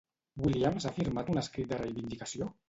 [0.45, 2.51] Williams ha firmat un escrit de reivindicació?